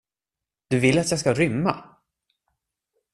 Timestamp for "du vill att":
0.69-1.11